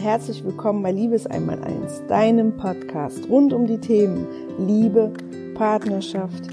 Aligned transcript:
herzlich 0.00 0.42
willkommen 0.42 0.82
bei 0.82 0.92
Liebes 0.92 1.26
einmal 1.26 1.62
eins, 1.62 2.02
deinem 2.08 2.56
Podcast 2.56 3.28
rund 3.28 3.52
um 3.52 3.66
die 3.66 3.76
Themen 3.76 4.26
Liebe, 4.58 5.12
Partnerschaft, 5.54 6.48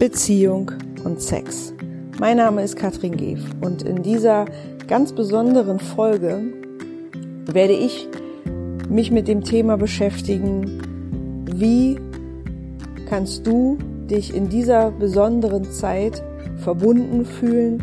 Beziehung 0.00 0.72
und 1.04 1.22
Sex. 1.22 1.72
Mein 2.18 2.38
Name 2.38 2.64
ist 2.64 2.74
Katrin 2.74 3.16
Geef 3.16 3.40
und 3.60 3.82
in 3.82 4.02
dieser 4.02 4.46
ganz 4.88 5.12
besonderen 5.12 5.78
Folge 5.78 6.42
werde 7.46 7.74
ich 7.74 8.08
mich 8.88 9.12
mit 9.12 9.28
dem 9.28 9.44
Thema 9.44 9.76
beschäftigen, 9.76 10.82
wie 11.54 12.00
kannst 13.08 13.46
du 13.46 13.78
dich 14.10 14.34
in 14.34 14.48
dieser 14.48 14.90
besonderen 14.90 15.70
Zeit 15.70 16.24
verbunden 16.56 17.24
fühlen, 17.24 17.80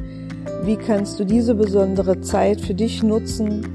wie 0.65 0.75
kannst 0.75 1.17
du 1.21 1.23
diese 1.23 1.55
besondere 1.55 2.19
Zeit 2.19 2.59
für 2.59 2.73
dich 2.73 3.01
nutzen, 3.01 3.74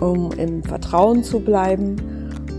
um 0.00 0.32
im 0.32 0.62
Vertrauen 0.62 1.22
zu 1.22 1.40
bleiben 1.40 1.96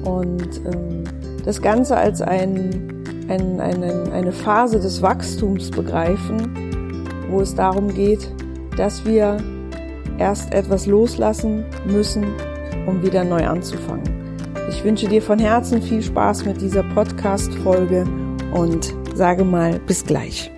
und 0.06 0.62
ähm, 0.66 1.04
das 1.44 1.62
Ganze 1.62 1.98
als 1.98 2.22
ein, 2.22 3.04
ein, 3.28 3.60
eine, 3.60 4.12
eine 4.12 4.32
Phase 4.32 4.80
des 4.80 5.02
Wachstums 5.02 5.72
begreifen, 5.72 7.08
wo 7.30 7.42
es 7.42 7.56
darum 7.56 7.94
geht, 7.94 8.30
dass 8.78 9.06
wir 9.06 9.38
erst 10.18 10.54
etwas 10.54 10.86
loslassen 10.86 11.66
müssen, 11.88 12.26
um 12.86 13.02
wieder 13.02 13.24
neu 13.24 13.46
anzufangen. 13.46 14.38
Ich 14.70 14.84
wünsche 14.84 15.08
dir 15.08 15.22
von 15.22 15.40
Herzen 15.40 15.82
viel 15.82 16.02
Spaß 16.02 16.46
mit 16.46 16.62
dieser 16.62 16.84
Podcast-Folge 16.84 18.06
und 18.54 18.94
sage 19.16 19.44
mal 19.44 19.80
bis 19.80 20.06
gleich. 20.06 20.52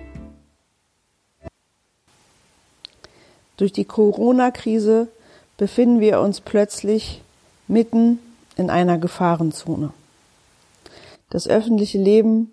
Durch 3.56 3.72
die 3.72 3.84
Corona-Krise 3.84 5.08
befinden 5.56 6.00
wir 6.00 6.20
uns 6.20 6.40
plötzlich 6.40 7.22
mitten 7.68 8.18
in 8.56 8.70
einer 8.70 8.98
Gefahrenzone. 8.98 9.92
Das 11.30 11.48
öffentliche 11.48 11.98
Leben 11.98 12.52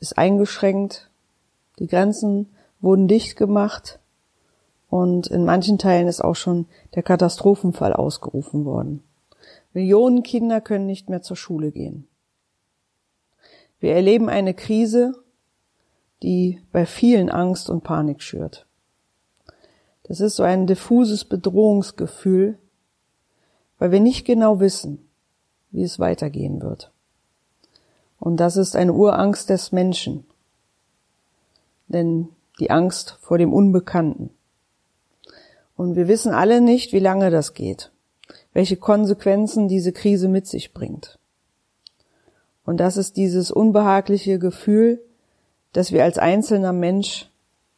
ist 0.00 0.18
eingeschränkt, 0.18 1.08
die 1.78 1.86
Grenzen 1.86 2.48
wurden 2.80 3.08
dicht 3.08 3.36
gemacht 3.36 3.98
und 4.88 5.26
in 5.26 5.44
manchen 5.44 5.78
Teilen 5.78 6.08
ist 6.08 6.22
auch 6.22 6.36
schon 6.36 6.66
der 6.94 7.02
Katastrophenfall 7.02 7.92
ausgerufen 7.92 8.64
worden. 8.64 9.02
Millionen 9.72 10.22
Kinder 10.22 10.60
können 10.60 10.86
nicht 10.86 11.08
mehr 11.08 11.22
zur 11.22 11.36
Schule 11.36 11.70
gehen. 11.70 12.08
Wir 13.80 13.94
erleben 13.94 14.28
eine 14.28 14.54
Krise, 14.54 15.14
die 16.22 16.60
bei 16.72 16.86
vielen 16.86 17.30
Angst 17.30 17.70
und 17.70 17.84
Panik 17.84 18.22
schürt. 18.22 18.66
Das 20.08 20.20
ist 20.20 20.36
so 20.36 20.42
ein 20.42 20.66
diffuses 20.66 21.26
Bedrohungsgefühl, 21.26 22.58
weil 23.78 23.92
wir 23.92 24.00
nicht 24.00 24.24
genau 24.24 24.58
wissen, 24.58 25.06
wie 25.70 25.82
es 25.82 25.98
weitergehen 25.98 26.62
wird. 26.62 26.90
Und 28.18 28.38
das 28.38 28.56
ist 28.56 28.74
eine 28.74 28.94
Urangst 28.94 29.50
des 29.50 29.70
Menschen. 29.70 30.24
Denn 31.88 32.28
die 32.58 32.70
Angst 32.70 33.18
vor 33.20 33.38
dem 33.38 33.52
Unbekannten. 33.52 34.30
Und 35.76 35.94
wir 35.94 36.08
wissen 36.08 36.32
alle 36.32 36.60
nicht, 36.60 36.92
wie 36.92 36.98
lange 36.98 37.30
das 37.30 37.52
geht, 37.54 37.92
welche 38.52 38.76
Konsequenzen 38.76 39.68
diese 39.68 39.92
Krise 39.92 40.28
mit 40.28 40.46
sich 40.46 40.72
bringt. 40.72 41.18
Und 42.64 42.78
das 42.78 42.96
ist 42.96 43.16
dieses 43.16 43.50
unbehagliche 43.50 44.38
Gefühl, 44.38 45.00
dass 45.72 45.92
wir 45.92 46.02
als 46.02 46.18
einzelner 46.18 46.72
Mensch 46.72 47.30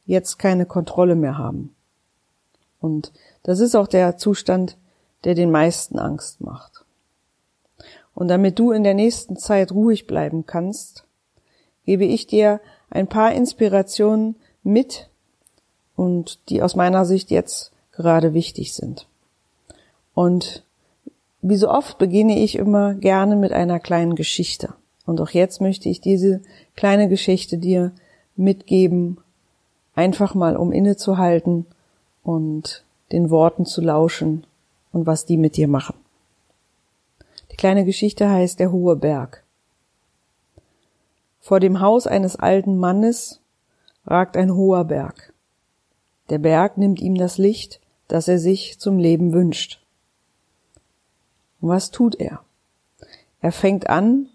jetzt 0.06 0.38
keine 0.38 0.64
Kontrolle 0.64 1.16
mehr 1.16 1.36
haben. 1.36 1.74
Und 2.80 3.12
das 3.42 3.60
ist 3.60 3.74
auch 3.74 3.86
der 3.86 4.16
Zustand, 4.16 4.76
der 5.24 5.34
den 5.34 5.50
meisten 5.50 5.98
Angst 5.98 6.40
macht. 6.40 6.84
Und 8.14 8.28
damit 8.28 8.58
du 8.58 8.72
in 8.72 8.84
der 8.84 8.94
nächsten 8.94 9.36
Zeit 9.36 9.72
ruhig 9.72 10.06
bleiben 10.06 10.46
kannst, 10.46 11.04
gebe 11.84 12.04
ich 12.04 12.26
dir 12.26 12.60
ein 12.90 13.06
paar 13.06 13.32
Inspirationen 13.32 14.36
mit 14.62 15.08
und 15.96 16.38
die 16.48 16.62
aus 16.62 16.76
meiner 16.76 17.04
Sicht 17.04 17.30
jetzt 17.30 17.72
gerade 17.92 18.34
wichtig 18.34 18.74
sind. 18.74 19.06
Und 20.14 20.64
wie 21.42 21.56
so 21.56 21.70
oft 21.70 21.98
beginne 21.98 22.38
ich 22.38 22.56
immer 22.56 22.94
gerne 22.94 23.36
mit 23.36 23.52
einer 23.52 23.80
kleinen 23.80 24.14
Geschichte. 24.14 24.74
Und 25.06 25.20
auch 25.20 25.30
jetzt 25.30 25.60
möchte 25.60 25.88
ich 25.88 26.00
diese 26.00 26.42
kleine 26.76 27.08
Geschichte 27.08 27.58
dir 27.58 27.92
mitgeben, 28.36 29.18
einfach 29.94 30.34
mal 30.34 30.56
um 30.56 30.72
innezuhalten 30.72 31.66
und 32.22 32.84
den 33.12 33.30
Worten 33.30 33.66
zu 33.66 33.80
lauschen 33.80 34.46
und 34.92 35.06
was 35.06 35.26
die 35.26 35.36
mit 35.36 35.56
dir 35.56 35.68
machen. 35.68 35.94
Die 37.50 37.56
kleine 37.56 37.84
Geschichte 37.84 38.28
heißt 38.28 38.58
Der 38.58 38.72
hohe 38.72 38.96
Berg. 38.96 39.44
Vor 41.40 41.60
dem 41.60 41.80
Haus 41.80 42.06
eines 42.06 42.36
alten 42.36 42.76
Mannes 42.76 43.40
ragt 44.06 44.36
ein 44.36 44.54
hoher 44.54 44.84
Berg. 44.84 45.32
Der 46.28 46.38
Berg 46.38 46.78
nimmt 46.78 47.00
ihm 47.00 47.16
das 47.16 47.38
Licht, 47.38 47.80
das 48.08 48.28
er 48.28 48.38
sich 48.38 48.78
zum 48.78 48.98
Leben 48.98 49.32
wünscht. 49.32 49.80
Und 51.60 51.68
was 51.70 51.90
tut 51.90 52.14
er? 52.14 52.44
Er 53.40 53.52
fängt 53.52 53.88
an, 53.88 54.28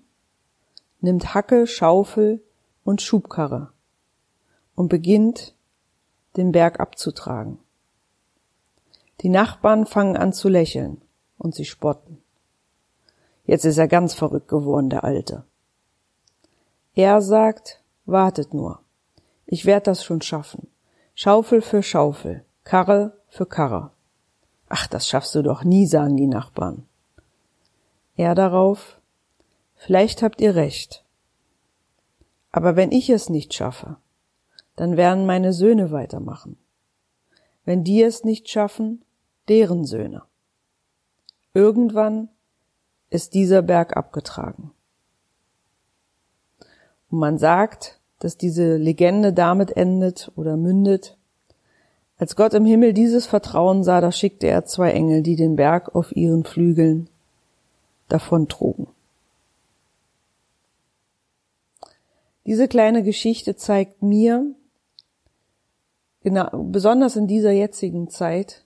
nimmt 1.01 1.33
Hacke, 1.33 1.67
Schaufel 1.67 2.41
und 2.83 3.01
Schubkarre 3.01 3.69
und 4.75 4.89
beginnt, 4.89 5.53
den 6.37 6.51
Berg 6.51 6.79
abzutragen. 6.79 7.59
Die 9.21 9.29
Nachbarn 9.29 9.85
fangen 9.85 10.17
an 10.17 10.33
zu 10.33 10.49
lächeln 10.49 11.01
und 11.37 11.55
sie 11.55 11.65
spotten. 11.65 12.21
Jetzt 13.45 13.65
ist 13.65 13.77
er 13.77 13.87
ganz 13.87 14.13
verrückt 14.13 14.47
geworden, 14.47 14.89
der 14.89 15.03
Alte. 15.03 15.45
Er 16.95 17.21
sagt, 17.21 17.81
wartet 18.05 18.53
nur. 18.53 18.79
Ich 19.45 19.65
werd 19.65 19.87
das 19.87 20.03
schon 20.03 20.21
schaffen. 20.21 20.67
Schaufel 21.13 21.61
für 21.61 21.83
Schaufel, 21.83 22.43
Karre 22.63 23.17
für 23.29 23.45
Karre. 23.45 23.91
Ach, 24.67 24.87
das 24.87 25.07
schaffst 25.07 25.35
du 25.35 25.43
doch 25.43 25.63
nie, 25.63 25.85
sagen 25.85 26.17
die 26.17 26.27
Nachbarn. 26.27 26.85
Er 28.17 28.35
darauf, 28.35 28.99
vielleicht 29.75 30.23
habt 30.23 30.41
ihr 30.41 30.55
recht. 30.55 31.05
Aber 32.51 32.75
wenn 32.75 32.91
ich 32.91 33.09
es 33.09 33.29
nicht 33.29 33.53
schaffe, 33.53 33.97
dann 34.75 34.97
werden 34.97 35.25
meine 35.25 35.53
Söhne 35.53 35.91
weitermachen. 35.91 36.57
Wenn 37.63 37.83
die 37.83 38.01
es 38.01 38.23
nicht 38.23 38.49
schaffen, 38.49 39.04
deren 39.49 39.85
Söhne. 39.85 40.23
Irgendwann 41.53 42.29
ist 43.09 43.33
dieser 43.33 43.61
Berg 43.61 43.95
abgetragen. 43.95 44.71
Und 47.09 47.19
man 47.19 47.37
sagt, 47.37 47.99
dass 48.19 48.37
diese 48.37 48.77
Legende 48.77 49.33
damit 49.33 49.75
endet 49.75 50.31
oder 50.35 50.57
mündet. 50.57 51.17
Als 52.17 52.35
Gott 52.35 52.53
im 52.53 52.65
Himmel 52.65 52.93
dieses 52.93 53.25
Vertrauen 53.25 53.83
sah, 53.83 54.01
da 54.01 54.11
schickte 54.11 54.47
er 54.47 54.65
zwei 54.65 54.91
Engel, 54.91 55.21
die 55.21 55.35
den 55.35 55.55
Berg 55.55 55.95
auf 55.95 56.15
ihren 56.15 56.43
Flügeln 56.43 57.09
davontrugen. 58.07 58.87
Diese 62.45 62.67
kleine 62.67 63.01
Geschichte 63.01 63.55
zeigt 63.55 64.03
mir, 64.03 64.53
genau, 66.21 66.49
besonders 66.65 67.15
in 67.15 67.27
dieser 67.27 67.51
jetzigen 67.51 68.09
Zeit, 68.09 68.64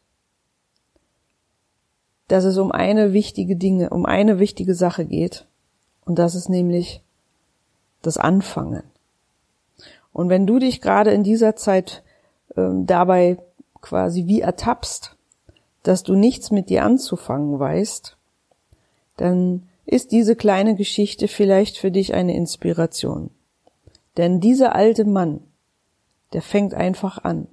dass 2.30 2.46
es 2.46 2.58
um 2.58 2.72
eine 2.72 3.12
wichtige 3.12 3.56
Dinge, 3.56 3.90
um 3.90 4.06
eine 4.06 4.40
wichtige 4.40 4.76
Sache 4.76 5.04
geht. 5.04 5.46
Und 6.06 6.20
das 6.20 6.36
ist 6.36 6.48
nämlich 6.48 7.02
das 8.02 8.18
Anfangen. 8.18 8.84
Und 10.14 10.30
wenn 10.30 10.46
du 10.48 10.60
dich 10.60 10.80
gerade 10.80 11.12
in 11.12 11.24
dieser 11.24 11.56
Zeit 11.56 12.04
ähm, 12.56 12.86
dabei 12.86 13.40
quasi 13.82 14.28
wie 14.28 14.42
ertappst, 14.42 15.16
dass 15.84 16.04
du 16.04 16.16
nichts 16.16 16.52
mit 16.52 16.70
dir 16.70 16.84
anzufangen 16.84 17.60
weißt, 17.60 18.16
dann 19.18 19.68
ist 19.86 20.12
diese 20.12 20.36
kleine 20.36 20.76
Geschichte 20.76 21.28
vielleicht 21.28 21.78
für 21.78 21.90
dich 21.90 22.14
eine 22.14 22.36
Inspiration. 22.36 23.32
Denn 24.18 24.40
dieser 24.40 24.76
alte 24.76 25.04
Mann, 25.04 25.42
der 26.34 26.44
fängt 26.44 26.76
einfach 26.76 27.24
an. 27.24 27.48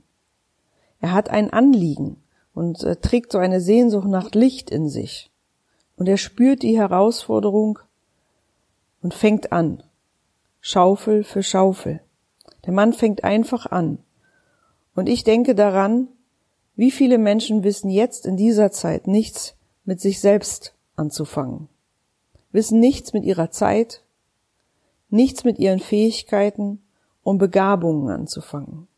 Er 1.00 1.12
hat 1.12 1.30
ein 1.30 1.50
Anliegen 1.50 2.18
und 2.56 2.82
äh, 2.84 2.96
trägt 2.96 3.32
so 3.32 3.38
eine 3.38 3.60
Sehnsucht 3.60 4.08
nach 4.08 4.32
Licht 4.32 4.70
in 4.70 4.88
sich. 4.88 5.30
Und 5.96 6.08
er 6.08 6.16
spürt 6.16 6.62
die 6.62 6.78
Herausforderung 6.78 7.78
und 9.02 9.12
fängt 9.12 9.52
an. 9.52 9.82
Schaufel 10.62 11.22
für 11.22 11.42
Schaufel. 11.42 12.00
Der 12.64 12.72
Mann 12.72 12.94
fängt 12.94 13.24
einfach 13.24 13.66
an. 13.66 13.98
Und 14.94 15.06
ich 15.10 15.22
denke 15.22 15.54
daran, 15.54 16.08
wie 16.76 16.90
viele 16.90 17.18
Menschen 17.18 17.62
wissen 17.62 17.90
jetzt 17.90 18.24
in 18.24 18.38
dieser 18.38 18.72
Zeit 18.72 19.06
nichts 19.06 19.54
mit 19.84 20.00
sich 20.00 20.20
selbst 20.20 20.74
anzufangen, 20.96 21.68
wissen 22.52 22.80
nichts 22.80 23.12
mit 23.12 23.24
ihrer 23.24 23.50
Zeit, 23.50 24.02
nichts 25.10 25.44
mit 25.44 25.58
ihren 25.58 25.80
Fähigkeiten 25.80 26.82
und 27.22 27.36
Begabungen 27.36 28.08
anzufangen. 28.08 28.88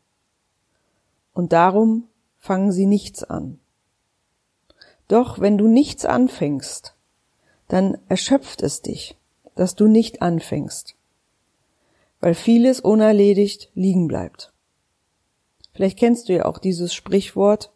Und 1.33 1.51
darum 1.51 2.08
fangen 2.39 2.71
sie 2.71 2.85
nichts 2.85 3.23
an. 3.23 3.59
Doch 5.07 5.39
wenn 5.39 5.57
du 5.57 5.67
nichts 5.67 6.05
anfängst, 6.05 6.95
dann 7.67 7.97
erschöpft 8.07 8.61
es 8.63 8.81
dich, 8.81 9.17
dass 9.55 9.75
du 9.75 9.87
nicht 9.87 10.21
anfängst, 10.21 10.95
weil 12.19 12.33
vieles 12.33 12.79
unerledigt 12.79 13.69
liegen 13.75 14.07
bleibt. 14.07 14.53
Vielleicht 15.73 15.99
kennst 15.99 16.29
du 16.29 16.33
ja 16.33 16.45
auch 16.45 16.57
dieses 16.57 16.93
Sprichwort, 16.93 17.71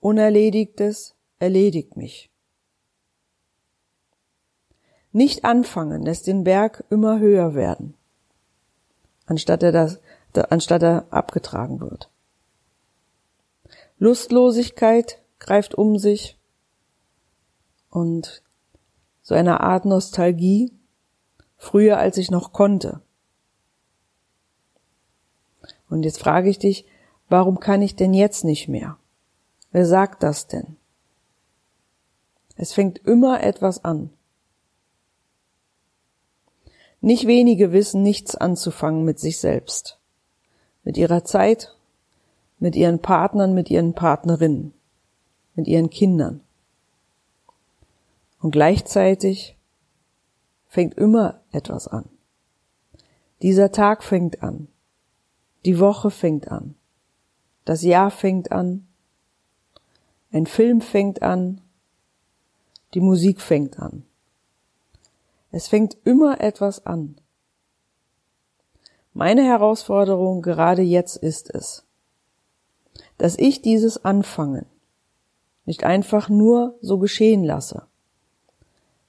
Unerledigtes 0.00 1.14
erledigt 1.38 1.96
mich. 1.96 2.30
Nicht 5.12 5.44
anfangen 5.44 6.02
lässt 6.02 6.26
den 6.26 6.44
Berg 6.44 6.84
immer 6.90 7.20
höher 7.20 7.54
werden, 7.54 7.94
anstatt 9.24 9.62
er, 9.62 9.72
das, 9.72 10.00
anstatt 10.50 10.82
er 10.82 11.06
abgetragen 11.08 11.80
wird. 11.80 12.10
Lustlosigkeit 14.04 15.22
greift 15.38 15.74
um 15.74 15.98
sich 15.98 16.38
und 17.88 18.42
so 19.22 19.34
eine 19.34 19.60
Art 19.60 19.86
Nostalgie, 19.86 20.70
früher 21.56 21.96
als 21.96 22.18
ich 22.18 22.30
noch 22.30 22.52
konnte. 22.52 23.00
Und 25.88 26.02
jetzt 26.02 26.18
frage 26.18 26.50
ich 26.50 26.58
dich, 26.58 26.84
warum 27.30 27.60
kann 27.60 27.80
ich 27.80 27.96
denn 27.96 28.12
jetzt 28.12 28.44
nicht 28.44 28.68
mehr? 28.68 28.98
Wer 29.72 29.86
sagt 29.86 30.22
das 30.22 30.48
denn? 30.48 30.76
Es 32.56 32.74
fängt 32.74 32.98
immer 33.06 33.42
etwas 33.42 33.86
an. 33.86 34.10
Nicht 37.00 37.26
wenige 37.26 37.72
wissen 37.72 38.02
nichts 38.02 38.36
anzufangen 38.36 39.06
mit 39.06 39.18
sich 39.18 39.38
selbst, 39.38 39.98
mit 40.82 40.98
ihrer 40.98 41.24
Zeit, 41.24 41.74
mit 42.64 42.76
ihren 42.76 42.98
Partnern, 42.98 43.52
mit 43.52 43.68
ihren 43.68 43.92
Partnerinnen, 43.92 44.72
mit 45.54 45.68
ihren 45.68 45.90
Kindern. 45.90 46.40
Und 48.40 48.52
gleichzeitig 48.52 49.58
fängt 50.66 50.94
immer 50.94 51.42
etwas 51.52 51.88
an. 51.88 52.08
Dieser 53.42 53.70
Tag 53.70 54.02
fängt 54.02 54.42
an. 54.42 54.68
Die 55.66 55.78
Woche 55.78 56.10
fängt 56.10 56.50
an. 56.50 56.74
Das 57.66 57.82
Jahr 57.82 58.10
fängt 58.10 58.50
an. 58.50 58.86
Ein 60.32 60.46
Film 60.46 60.80
fängt 60.80 61.20
an. 61.20 61.60
Die 62.94 63.00
Musik 63.00 63.42
fängt 63.42 63.78
an. 63.78 64.06
Es 65.50 65.68
fängt 65.68 65.98
immer 66.04 66.40
etwas 66.40 66.86
an. 66.86 67.16
Meine 69.12 69.44
Herausforderung 69.44 70.40
gerade 70.40 70.80
jetzt 70.80 71.18
ist 71.18 71.54
es, 71.54 71.83
dass 73.18 73.38
ich 73.38 73.62
dieses 73.62 74.04
Anfangen 74.04 74.66
nicht 75.66 75.84
einfach 75.84 76.28
nur 76.28 76.76
so 76.80 76.98
geschehen 76.98 77.44
lasse, 77.44 77.86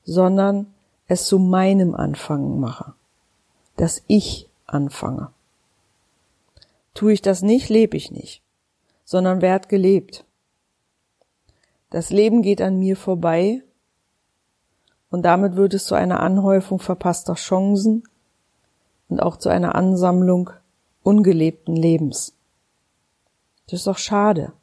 sondern 0.03 0.73
es 1.07 1.25
zu 1.25 1.39
meinem 1.39 1.93
Anfangen 1.95 2.59
mache, 2.59 2.93
dass 3.75 4.03
ich 4.07 4.49
anfange. 4.65 5.31
Tue 6.93 7.13
ich 7.13 7.21
das 7.21 7.41
nicht, 7.41 7.69
lebe 7.69 7.97
ich 7.97 8.11
nicht, 8.11 8.41
sondern 9.03 9.41
werd 9.41 9.69
gelebt. 9.69 10.25
Das 11.89 12.09
Leben 12.09 12.41
geht 12.41 12.61
an 12.61 12.79
mir 12.79 12.95
vorbei 12.95 13.61
und 15.09 15.23
damit 15.23 15.55
wird 15.55 15.73
es 15.73 15.85
zu 15.85 15.95
einer 15.95 16.19
Anhäufung 16.21 16.79
verpasster 16.79 17.35
Chancen 17.35 18.03
und 19.09 19.21
auch 19.21 19.37
zu 19.37 19.49
einer 19.49 19.75
Ansammlung 19.75 20.51
ungelebten 21.03 21.75
Lebens. 21.75 22.34
Das 23.67 23.79
ist 23.79 23.87
doch 23.87 23.97
schade, 23.97 24.53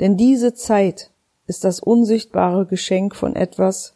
denn 0.00 0.16
diese 0.16 0.54
Zeit 0.54 1.10
ist 1.46 1.64
das 1.64 1.80
unsichtbare 1.80 2.66
Geschenk 2.66 3.14
von 3.14 3.36
etwas, 3.36 3.94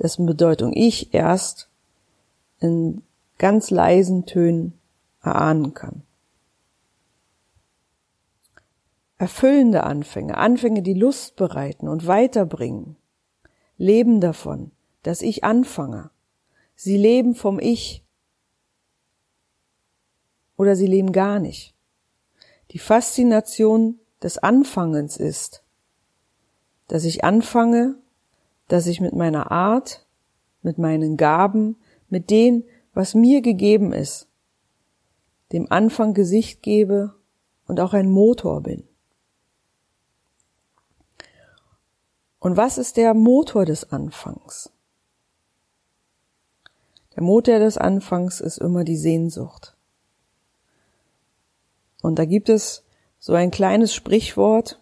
dessen 0.00 0.26
Bedeutung 0.26 0.72
ich 0.74 1.14
erst 1.14 1.68
in 2.60 3.02
ganz 3.38 3.70
leisen 3.70 4.26
Tönen 4.26 4.78
erahnen 5.22 5.74
kann. 5.74 6.02
Erfüllende 9.16 9.84
Anfänge, 9.84 10.36
Anfänge, 10.36 10.82
die 10.82 10.94
Lust 10.94 11.36
bereiten 11.36 11.88
und 11.88 12.06
weiterbringen, 12.06 12.96
leben 13.78 14.20
davon, 14.20 14.70
dass 15.02 15.22
ich 15.22 15.44
anfange. 15.44 16.10
Sie 16.74 16.96
leben 16.96 17.34
vom 17.34 17.60
Ich 17.60 18.04
oder 20.56 20.76
sie 20.76 20.86
leben 20.86 21.12
gar 21.12 21.38
nicht. 21.38 21.73
Die 22.74 22.80
Faszination 22.80 24.00
des 24.20 24.38
Anfangens 24.38 25.16
ist, 25.16 25.62
dass 26.88 27.04
ich 27.04 27.22
anfange, 27.22 27.94
dass 28.66 28.88
ich 28.88 29.00
mit 29.00 29.14
meiner 29.14 29.52
Art, 29.52 30.04
mit 30.60 30.76
meinen 30.76 31.16
Gaben, 31.16 31.76
mit 32.08 32.30
dem, 32.30 32.64
was 32.92 33.14
mir 33.14 33.42
gegeben 33.42 33.92
ist, 33.92 34.26
dem 35.52 35.70
Anfang 35.70 36.14
Gesicht 36.14 36.62
gebe 36.62 37.14
und 37.68 37.78
auch 37.78 37.94
ein 37.94 38.10
Motor 38.10 38.60
bin. 38.60 38.82
Und 42.40 42.56
was 42.56 42.76
ist 42.76 42.96
der 42.96 43.14
Motor 43.14 43.66
des 43.66 43.92
Anfangs? 43.92 44.72
Der 47.14 47.22
Motor 47.22 47.60
des 47.60 47.78
Anfangs 47.78 48.40
ist 48.40 48.58
immer 48.58 48.82
die 48.82 48.96
Sehnsucht. 48.96 49.73
Und 52.04 52.18
da 52.18 52.26
gibt 52.26 52.50
es 52.50 52.84
so 53.18 53.32
ein 53.32 53.50
kleines 53.50 53.94
Sprichwort, 53.94 54.78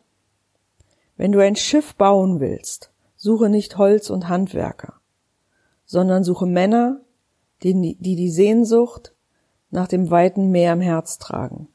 wenn 1.17 1.31
du 1.31 1.39
ein 1.39 1.55
Schiff 1.55 1.95
bauen 1.95 2.41
willst, 2.41 2.91
suche 3.15 3.49
nicht 3.49 3.79
Holz 3.79 4.11
und 4.11 4.29
Handwerker, 4.29 4.95
sondern 5.87 6.25
suche 6.25 6.47
Männer, 6.47 7.01
die 7.63 7.97
die, 8.01 8.29
Sehnsucht 8.29 9.15
nach 9.71 9.87
dem 9.87 10.11
weiten 10.11 10.51
Meer 10.51 10.73
im 10.73 10.81
Herz 10.81 11.19
tragen. 11.19 11.69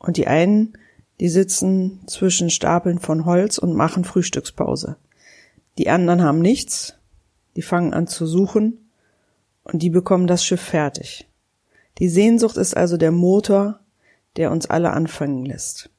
Und 0.00 0.16
die 0.16 0.26
einen, 0.26 0.76
die 1.20 1.28
sitzen 1.28 2.00
zwischen 2.08 2.50
Stapeln 2.50 2.98
von 2.98 3.24
Holz 3.24 3.56
und 3.56 3.72
machen 3.72 4.02
Frühstückspause. 4.02 4.96
Die 5.78 5.88
anderen 5.90 6.22
haben 6.22 6.40
nichts, 6.40 6.96
die 7.54 7.62
fangen 7.62 7.94
an 7.94 8.08
zu 8.08 8.26
suchen 8.26 8.90
und 9.62 9.80
die 9.80 9.90
bekommen 9.90 10.26
das 10.26 10.44
Schiff 10.44 10.60
fertig. 10.60 11.28
Die 11.98 12.08
Sehnsucht 12.08 12.56
ist 12.56 12.76
also 12.76 12.96
der 12.96 13.12
Motor, 13.12 13.78
der 14.36 14.50
uns 14.50 14.66
alle 14.66 14.92
anfangen 14.92 15.44
lässt. 15.44 15.90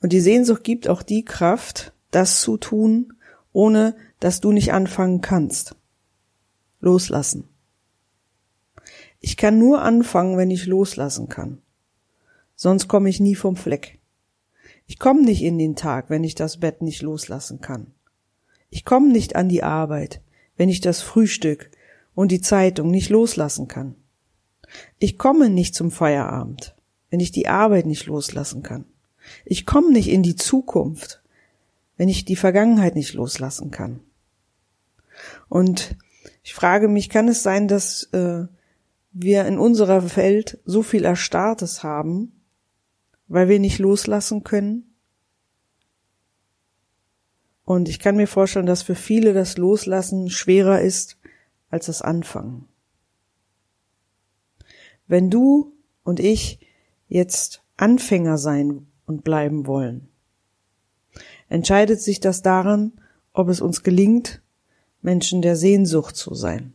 Und 0.00 0.12
die 0.12 0.20
Sehnsucht 0.20 0.64
gibt 0.64 0.88
auch 0.88 1.02
die 1.02 1.24
Kraft, 1.24 1.92
das 2.10 2.40
zu 2.40 2.56
tun, 2.56 3.14
ohne 3.52 3.96
dass 4.20 4.40
du 4.40 4.52
nicht 4.52 4.72
anfangen 4.72 5.20
kannst. 5.20 5.76
Loslassen. 6.80 7.48
Ich 9.20 9.36
kann 9.36 9.58
nur 9.58 9.82
anfangen, 9.82 10.36
wenn 10.36 10.50
ich 10.50 10.66
loslassen 10.66 11.28
kann. 11.28 11.62
Sonst 12.54 12.88
komme 12.88 13.08
ich 13.08 13.20
nie 13.20 13.34
vom 13.34 13.56
Fleck. 13.56 13.98
Ich 14.86 14.98
komme 14.98 15.22
nicht 15.22 15.42
in 15.42 15.58
den 15.58 15.74
Tag, 15.74 16.10
wenn 16.10 16.22
ich 16.22 16.34
das 16.34 16.58
Bett 16.60 16.82
nicht 16.82 17.02
loslassen 17.02 17.60
kann. 17.60 17.92
Ich 18.70 18.84
komme 18.84 19.10
nicht 19.10 19.36
an 19.36 19.48
die 19.48 19.62
Arbeit, 19.62 20.20
wenn 20.56 20.68
ich 20.68 20.80
das 20.80 21.00
Frühstück 21.00 21.70
und 22.14 22.30
die 22.30 22.40
Zeitung 22.40 22.90
nicht 22.90 23.10
loslassen 23.10 23.68
kann. 23.68 23.96
Ich 24.98 25.18
komme 25.18 25.50
nicht 25.50 25.74
zum 25.74 25.90
Feierabend, 25.90 26.74
wenn 27.10 27.20
ich 27.20 27.32
die 27.32 27.48
Arbeit 27.48 27.86
nicht 27.86 28.06
loslassen 28.06 28.62
kann. 28.62 28.84
Ich 29.44 29.66
komme 29.66 29.92
nicht 29.92 30.08
in 30.08 30.22
die 30.22 30.36
Zukunft, 30.36 31.22
wenn 31.96 32.08
ich 32.08 32.24
die 32.24 32.36
Vergangenheit 32.36 32.94
nicht 32.94 33.14
loslassen 33.14 33.70
kann. 33.70 34.00
Und 35.48 35.96
ich 36.42 36.54
frage 36.54 36.88
mich, 36.88 37.08
kann 37.08 37.28
es 37.28 37.42
sein, 37.42 37.68
dass 37.68 38.04
äh, 38.12 38.46
wir 39.12 39.46
in 39.46 39.58
unserer 39.58 40.16
Welt 40.16 40.58
so 40.64 40.82
viel 40.82 41.04
Erstarrtes 41.04 41.82
haben, 41.82 42.32
weil 43.28 43.48
wir 43.48 43.58
nicht 43.58 43.78
loslassen 43.78 44.44
können? 44.44 44.94
Und 47.64 47.88
ich 47.88 47.98
kann 47.98 48.16
mir 48.16 48.28
vorstellen, 48.28 48.66
dass 48.66 48.82
für 48.82 48.94
viele 48.94 49.32
das 49.32 49.58
Loslassen 49.58 50.30
schwerer 50.30 50.80
ist 50.80 51.18
als 51.68 51.86
das 51.86 52.00
Anfangen. 52.00 52.68
Wenn 55.06 55.30
du 55.30 55.72
und 56.04 56.20
ich 56.20 56.58
jetzt 57.08 57.62
Anfänger 57.76 58.38
sein 58.38 58.86
und 59.06 59.24
bleiben 59.24 59.66
wollen, 59.66 60.08
entscheidet 61.48 62.00
sich 62.00 62.20
das 62.20 62.42
daran, 62.42 62.92
ob 63.32 63.48
es 63.48 63.60
uns 63.60 63.82
gelingt, 63.82 64.42
Menschen 65.02 65.42
der 65.42 65.56
Sehnsucht 65.56 66.16
zu 66.16 66.34
sein. 66.34 66.72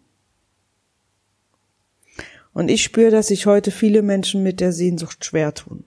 Und 2.54 2.70
ich 2.70 2.84
spüre, 2.84 3.12
dass 3.12 3.28
sich 3.28 3.46
heute 3.46 3.72
viele 3.72 4.02
Menschen 4.02 4.44
mit 4.44 4.60
der 4.60 4.74
Sehnsucht 4.74 5.26
schwer 5.26 5.54
tun. 5.54 5.84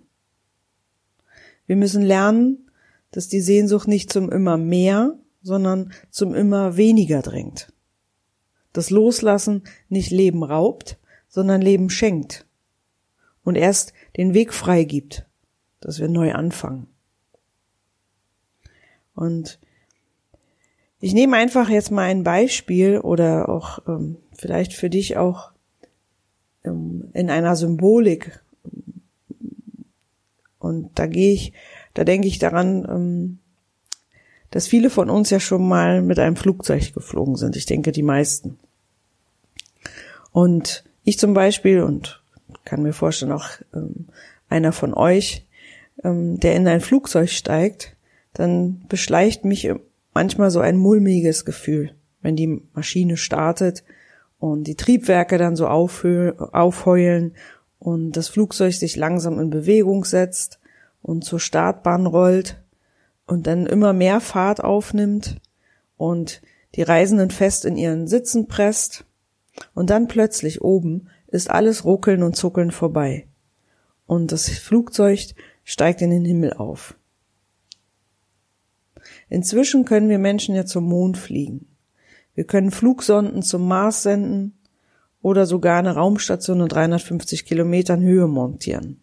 Wir 1.66 1.76
müssen 1.76 2.02
lernen, 2.02 2.70
dass 3.10 3.28
die 3.28 3.40
Sehnsucht 3.40 3.88
nicht 3.88 4.12
zum 4.12 4.30
immer 4.30 4.56
mehr, 4.56 5.18
sondern 5.42 5.92
zum 6.10 6.34
immer 6.34 6.76
weniger 6.76 7.22
drängt. 7.22 7.72
Das 8.72 8.90
Loslassen 8.90 9.62
nicht 9.88 10.10
Leben 10.10 10.42
raubt, 10.42 10.98
sondern 11.34 11.60
Leben 11.60 11.90
schenkt 11.90 12.46
und 13.42 13.56
erst 13.56 13.92
den 14.16 14.34
Weg 14.34 14.54
frei 14.54 14.84
gibt, 14.84 15.26
dass 15.80 15.98
wir 15.98 16.06
neu 16.06 16.32
anfangen. 16.32 16.86
Und 19.16 19.58
ich 21.00 21.12
nehme 21.12 21.36
einfach 21.36 21.68
jetzt 21.68 21.90
mal 21.90 22.04
ein 22.04 22.22
Beispiel 22.22 23.00
oder 23.00 23.48
auch 23.48 23.80
ähm, 23.88 24.18
vielleicht 24.32 24.74
für 24.74 24.88
dich 24.88 25.16
auch 25.16 25.50
ähm, 26.62 27.10
in 27.14 27.28
einer 27.30 27.56
Symbolik. 27.56 28.40
Und 30.60 30.96
da 30.96 31.08
gehe 31.08 31.32
ich, 31.32 31.52
da 31.94 32.04
denke 32.04 32.28
ich 32.28 32.38
daran, 32.38 32.86
ähm, 32.88 33.38
dass 34.52 34.68
viele 34.68 34.88
von 34.88 35.10
uns 35.10 35.30
ja 35.30 35.40
schon 35.40 35.66
mal 35.66 36.00
mit 36.00 36.20
einem 36.20 36.36
Flugzeug 36.36 36.94
geflogen 36.94 37.34
sind. 37.34 37.56
Ich 37.56 37.66
denke, 37.66 37.90
die 37.90 38.04
meisten. 38.04 38.56
Und 40.30 40.84
ich 41.04 41.18
zum 41.18 41.34
Beispiel 41.34 41.82
und 41.82 42.22
kann 42.64 42.82
mir 42.82 42.92
vorstellen, 42.92 43.32
auch 43.32 43.48
ähm, 43.74 44.06
einer 44.48 44.72
von 44.72 44.94
euch, 44.94 45.46
ähm, 46.02 46.40
der 46.40 46.56
in 46.56 46.66
ein 46.66 46.80
Flugzeug 46.80 47.30
steigt, 47.30 47.96
dann 48.32 48.84
beschleicht 48.88 49.44
mich 49.44 49.70
manchmal 50.12 50.50
so 50.50 50.60
ein 50.60 50.76
mulmiges 50.76 51.44
Gefühl, 51.44 51.94
wenn 52.22 52.36
die 52.36 52.62
Maschine 52.72 53.16
startet 53.16 53.84
und 54.38 54.64
die 54.64 54.76
Triebwerke 54.76 55.38
dann 55.38 55.56
so 55.56 55.68
aufheulen 55.68 57.34
und 57.78 58.12
das 58.12 58.28
Flugzeug 58.28 58.72
sich 58.74 58.96
langsam 58.96 59.38
in 59.38 59.50
Bewegung 59.50 60.04
setzt 60.04 60.58
und 61.02 61.24
zur 61.24 61.38
Startbahn 61.38 62.06
rollt 62.06 62.62
und 63.26 63.46
dann 63.46 63.66
immer 63.66 63.92
mehr 63.92 64.20
Fahrt 64.20 64.62
aufnimmt 64.62 65.40
und 65.96 66.42
die 66.74 66.82
Reisenden 66.82 67.30
fest 67.30 67.64
in 67.64 67.76
ihren 67.76 68.08
Sitzen 68.08 68.48
presst 68.48 69.04
und 69.74 69.90
dann 69.90 70.08
plötzlich 70.08 70.62
oben 70.62 71.08
ist 71.28 71.50
alles 71.50 71.84
Ruckeln 71.84 72.22
und 72.22 72.36
Zuckeln 72.36 72.70
vorbei 72.70 73.26
und 74.06 74.32
das 74.32 74.48
Flugzeug 74.48 75.34
steigt 75.64 76.02
in 76.02 76.10
den 76.10 76.24
Himmel 76.24 76.54
auf. 76.54 76.96
Inzwischen 79.28 79.84
können 79.84 80.08
wir 80.08 80.18
Menschen 80.18 80.54
ja 80.54 80.64
zum 80.64 80.84
Mond 80.84 81.18
fliegen. 81.18 81.66
Wir 82.34 82.44
können 82.44 82.70
Flugsonden 82.70 83.42
zum 83.42 83.66
Mars 83.66 84.02
senden 84.02 84.58
oder 85.22 85.46
sogar 85.46 85.78
eine 85.78 85.94
Raumstation 85.94 86.60
in 86.60 86.68
350 86.68 87.46
Kilometern 87.46 88.02
Höhe 88.02 88.26
montieren. 88.26 89.00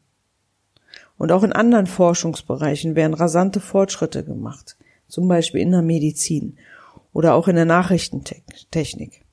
Und 1.18 1.32
auch 1.32 1.44
in 1.44 1.54
anderen 1.54 1.88
Forschungsbereichen 1.88 2.96
werden 2.96 3.14
rasante 3.14 3.60
Fortschritte 3.60 4.24
gemacht, 4.24 4.78
zum 5.08 5.28
Beispiel 5.28 5.62
in 5.62 5.72
der 5.72 5.82
Medizin 5.82 6.58
oder 7.14 7.36
auch 7.36 7.48
in 7.48 7.56
der 7.56 7.66
Nachrichtentechnik. 7.66 9.24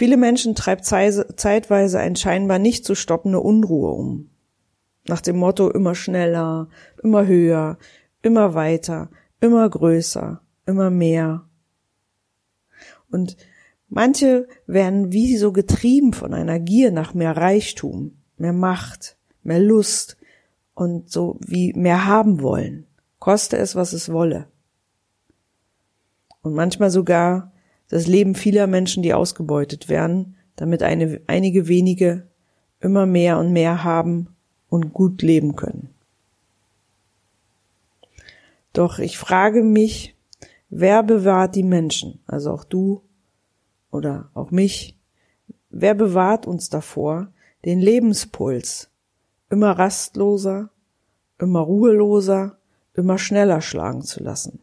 Viele 0.00 0.16
Menschen 0.16 0.54
treibt 0.54 0.86
zeitweise 0.86 1.98
ein 1.98 2.16
scheinbar 2.16 2.58
nicht 2.58 2.86
zu 2.86 2.94
stoppende 2.94 3.38
Unruhe 3.38 3.90
um. 3.90 4.30
Nach 5.06 5.20
dem 5.20 5.36
Motto 5.36 5.68
immer 5.68 5.94
schneller, 5.94 6.70
immer 7.02 7.26
höher, 7.26 7.76
immer 8.22 8.54
weiter, 8.54 9.10
immer 9.42 9.68
größer, 9.68 10.40
immer 10.64 10.88
mehr. 10.88 11.44
Und 13.10 13.36
manche 13.90 14.48
werden 14.66 15.12
wie 15.12 15.36
so 15.36 15.52
getrieben 15.52 16.14
von 16.14 16.32
einer 16.32 16.58
Gier 16.60 16.92
nach 16.92 17.12
mehr 17.12 17.36
Reichtum, 17.36 18.22
mehr 18.38 18.54
Macht, 18.54 19.18
mehr 19.42 19.60
Lust 19.60 20.16
und 20.72 21.10
so 21.10 21.38
wie 21.46 21.74
mehr 21.74 22.06
haben 22.06 22.40
wollen, 22.40 22.86
koste 23.18 23.58
es, 23.58 23.76
was 23.76 23.92
es 23.92 24.10
wolle. 24.10 24.46
Und 26.40 26.54
manchmal 26.54 26.88
sogar 26.90 27.52
das 27.90 28.06
Leben 28.06 28.34
vieler 28.34 28.66
Menschen, 28.66 29.02
die 29.02 29.12
ausgebeutet 29.12 29.88
werden, 29.88 30.36
damit 30.56 30.82
eine, 30.82 31.20
einige 31.26 31.68
wenige 31.68 32.26
immer 32.78 33.04
mehr 33.04 33.38
und 33.38 33.52
mehr 33.52 33.84
haben 33.84 34.28
und 34.68 34.94
gut 34.94 35.20
leben 35.22 35.56
können. 35.56 35.90
Doch 38.72 39.00
ich 39.00 39.18
frage 39.18 39.62
mich, 39.62 40.14
wer 40.70 41.02
bewahrt 41.02 41.56
die 41.56 41.64
Menschen, 41.64 42.20
also 42.26 42.52
auch 42.52 42.64
du 42.64 43.02
oder 43.90 44.30
auch 44.34 44.52
mich, 44.52 44.96
wer 45.70 45.94
bewahrt 45.94 46.46
uns 46.46 46.68
davor, 46.68 47.32
den 47.64 47.80
Lebenspuls 47.80 48.88
immer 49.50 49.72
rastloser, 49.72 50.70
immer 51.38 51.60
ruheloser, 51.60 52.56
immer 52.94 53.18
schneller 53.18 53.60
schlagen 53.60 54.02
zu 54.02 54.22
lassen? 54.22 54.60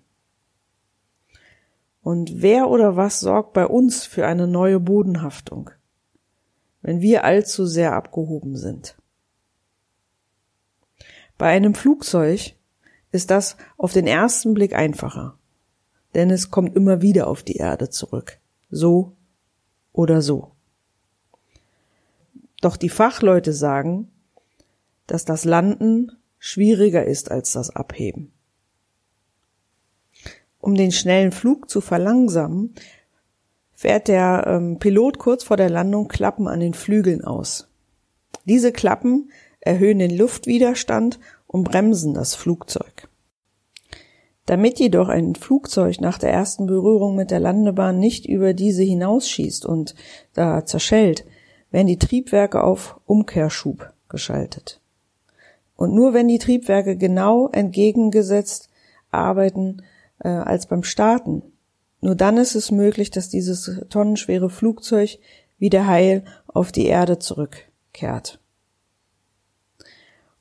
Und 2.08 2.42
wer 2.42 2.70
oder 2.70 2.96
was 2.96 3.20
sorgt 3.20 3.52
bei 3.52 3.68
uns 3.68 4.06
für 4.06 4.26
eine 4.26 4.48
neue 4.48 4.80
Bodenhaftung, 4.80 5.72
wenn 6.82 7.02
wir 7.02 7.26
allzu 7.26 7.66
sehr 7.66 7.92
abgehoben 7.92 8.56
sind? 8.56 8.96
Bei 11.38 11.48
einem 11.48 11.76
Flugzeug 11.76 12.56
ist 13.12 13.30
das 13.30 13.58
auf 13.76 13.92
den 13.92 14.08
ersten 14.08 14.54
Blick 14.54 14.74
einfacher, 14.74 15.38
denn 16.16 16.30
es 16.30 16.50
kommt 16.50 16.78
immer 16.78 17.02
wieder 17.02 17.28
auf 17.28 17.44
die 17.44 17.58
Erde 17.58 17.90
zurück, 17.90 18.40
so 18.70 19.12
oder 19.92 20.22
so. 20.22 20.54
Doch 22.62 22.78
die 22.78 22.88
Fachleute 22.88 23.52
sagen, 23.52 24.10
dass 25.08 25.26
das 25.26 25.44
Landen 25.44 26.14
schwieriger 26.40 27.04
ist 27.04 27.32
als 27.32 27.52
das 27.52 27.70
Abheben. 27.70 28.32
Um 30.60 30.76
den 30.76 30.92
schnellen 30.92 31.32
Flug 31.32 31.70
zu 31.70 31.82
verlangsamen, 31.82 32.74
fährt 33.74 34.08
der 34.08 34.46
ähm, 34.48 34.80
Pilot 34.80 35.20
kurz 35.20 35.44
vor 35.44 35.58
der 35.58 35.70
Landung 35.70 36.08
Klappen 36.08 36.48
an 36.48 36.60
den 36.60 36.74
Flügeln 36.74 37.24
aus. 37.24 37.68
Diese 38.46 38.72
Klappen 38.72 39.32
erhöhen 39.60 40.00
den 40.00 40.18
Luftwiderstand 40.18 41.20
und 41.46 41.64
bremsen 41.64 42.14
das 42.14 42.34
Flugzeug. 42.36 43.08
Damit 44.48 44.80
jedoch 44.80 45.10
ein 45.10 45.36
Flugzeug 45.36 46.00
nach 46.00 46.18
der 46.18 46.32
ersten 46.32 46.68
Berührung 46.68 47.16
mit 47.16 47.32
der 47.32 47.42
Landebahn 47.42 48.00
nicht 48.00 48.26
über 48.26 48.54
diese 48.54 48.82
hinausschießt 48.82 49.66
und 49.66 49.94
da 50.34 50.66
zerschellt, 50.66 51.26
werden 51.70 51.88
die 51.88 52.00
Triebwerke 52.00 52.64
auf 52.64 53.00
Umkehrschub 53.06 53.92
geschaltet. 54.08 54.80
Und 55.76 55.94
nur 55.94 56.14
wenn 56.14 56.30
die 56.30 56.40
Triebwerke 56.40 56.96
genau 56.96 57.50
entgegengesetzt 57.50 58.70
arbeiten, 59.12 59.84
äh, 60.20 60.30
als 60.30 60.68
beim 60.68 60.84
Starten. 60.84 61.44
Nur 62.02 62.16
dann 62.16 62.38
ist 62.38 62.56
es 62.56 62.72
möglich, 62.72 63.12
dass 63.12 63.30
dieses 63.30 63.82
tonnenschwere 63.90 64.50
Flugzeug 64.50 65.20
wieder 65.58 65.88
heil 65.88 66.24
auf 66.48 66.72
die 66.72 66.86
Erde 66.86 67.20
zurückkehrt. 67.20 68.40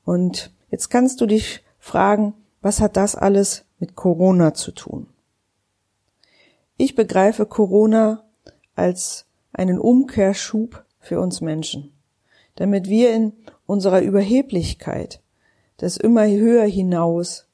Und 0.04 0.52
jetzt 0.71 0.88
kannst 0.88 1.21
du 1.21 1.26
dich 1.26 1.64
fragen, 1.78 2.35
was 2.61 2.80
hat 2.80 2.97
das 2.97 3.16
alles 3.16 3.64
mit 3.78 3.97
Corona 3.97 4.54
zu 4.54 4.73
tun? 4.73 5.09
Ich 6.76 6.95
begreife 6.95 7.47
Corona 7.47 8.25
als 8.75 9.26
einen 9.52 9.78
Umkehrschub 9.78 10.85
für 11.00 11.21
uns 11.21 11.40
Menschen, 11.40 11.92
damit 12.56 12.88
wir 12.88 13.14
in 13.14 13.33
unserer 13.66 14.00
Überheblichkeit 14.00 15.21
das 15.78 15.97
immer 15.97 16.26
höher 16.26 16.64
hinaus 16.64 17.47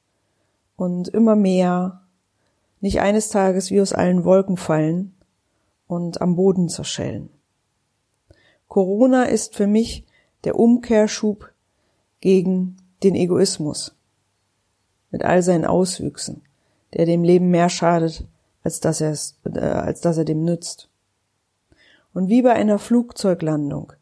und 0.75 1.07
immer 1.07 1.35
mehr 1.35 2.02
nicht 2.83 2.99
eines 2.99 3.29
Tages 3.29 3.71
wie 3.71 3.79
aus 3.79 3.93
allen 3.93 4.25
Wolken 4.25 4.57
fallen 4.57 5.15
und 5.87 6.19
am 6.19 6.35
Boden 6.35 6.67
zerschellen. 6.67 7.29
Corona 8.67 9.23
ist 9.23 9.55
für 9.55 9.67
mich 9.67 10.05
der 10.43 10.59
Umkehrschub 10.59 11.49
gegen 12.19 12.75
den 13.01 13.15
Egoismus 13.15 13.95
mit 15.11 15.23
all 15.23 15.41
seinen 15.41 15.63
Auswüchsen, 15.63 16.41
der 16.93 17.05
dem 17.05 17.23
Leben 17.23 17.51
mehr 17.51 17.69
schadet, 17.69 18.25
als 18.63 18.81
dass 18.81 18.99
er 18.99 19.11
es, 19.11 19.37
äh, 19.45 19.59
als 19.59 20.01
dass 20.01 20.17
er 20.17 20.25
dem 20.25 20.43
nützt. 20.43 20.89
Und 22.13 22.27
wie 22.27 22.41
bei 22.41 22.51
einer 22.51 22.79
Flugzeuglandung 22.79 23.93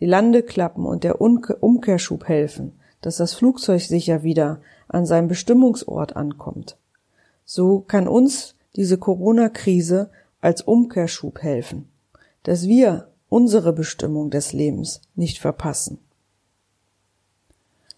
die 0.00 0.06
Landeklappen 0.06 0.86
und 0.86 1.04
der 1.04 1.20
Umkehrschub 1.20 2.26
helfen, 2.26 2.72
dass 3.02 3.18
das 3.18 3.34
Flugzeug 3.34 3.82
sicher 3.82 4.22
wieder 4.22 4.62
an 4.88 5.04
seinem 5.04 5.28
Bestimmungsort 5.28 6.16
ankommt, 6.16 6.78
so 7.44 7.80
kann 7.80 8.08
uns 8.08 8.54
diese 8.76 8.98
Corona-Krise 8.98 10.10
als 10.40 10.62
Umkehrschub 10.62 11.42
helfen, 11.42 11.88
dass 12.42 12.66
wir 12.66 13.10
unsere 13.28 13.72
Bestimmung 13.72 14.30
des 14.30 14.52
Lebens 14.52 15.00
nicht 15.14 15.38
verpassen. 15.38 15.98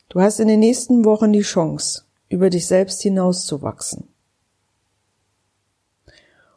Du 0.08 0.20
hast 0.20 0.40
in 0.40 0.48
den 0.48 0.60
nächsten 0.60 1.04
Wochen 1.04 1.32
die 1.32 1.40
Chance, 1.40 2.04
über 2.28 2.50
dich 2.50 2.66
selbst 2.66 3.02
hinauszuwachsen. 3.02 4.08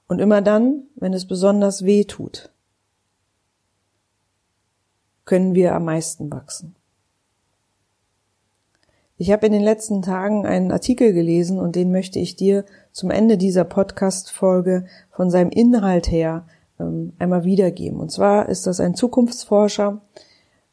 Und 0.07 0.19
immer 0.19 0.41
dann, 0.41 0.83
wenn 0.95 1.13
es 1.13 1.27
besonders 1.27 1.85
weh 1.85 2.03
tut, 2.03 2.51
können 5.25 5.53
wir 5.53 5.75
am 5.75 5.85
meisten 5.85 6.31
wachsen. 6.31 6.75
Ich 9.21 9.33
habe 9.33 9.45
in 9.47 9.51
den 9.51 9.61
letzten 9.61 10.01
Tagen 10.01 10.45
einen 10.45 10.71
Artikel 10.71 11.11
gelesen 11.11 11.59
und 11.59 11.75
den 11.75 11.91
möchte 11.91 12.19
ich 12.19 12.37
dir 12.37 12.63
zum 12.93 13.11
Ende 13.11 13.37
dieser 13.37 13.65
Podcast-Folge 13.65 14.85
von 15.11 15.29
seinem 15.29 15.49
Inhalt 15.49 16.09
her 16.09 16.45
ähm, 16.79 17.11
einmal 17.19 17.43
wiedergeben. 17.43 17.99
Und 17.99 18.13
zwar 18.13 18.47
ist 18.47 18.65
das 18.65 18.79
ein 18.79 18.95
Zukunftsforscher, 18.95 19.99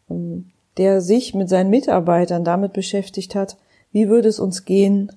ähm, 0.09 0.53
der 0.77 1.01
sich 1.01 1.35
mit 1.35 1.49
seinen 1.49 1.71
Mitarbeitern 1.71 2.45
damit 2.45 2.73
beschäftigt 2.73 3.35
hat, 3.35 3.57
wie 3.91 4.09
würde 4.09 4.29
es 4.29 4.39
uns 4.39 4.65
gehen, 4.65 5.11